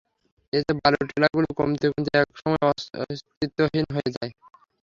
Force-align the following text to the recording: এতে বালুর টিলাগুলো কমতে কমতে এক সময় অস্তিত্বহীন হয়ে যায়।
এতে 0.53 0.71
বালুর 0.79 1.05
টিলাগুলো 1.09 1.47
কমতে 1.59 1.85
কমতে 1.91 2.11
এক 2.21 2.29
সময় 2.39 2.63
অস্তিত্বহীন 3.03 3.85
হয়ে 3.95 4.09
যায়। 4.15 4.31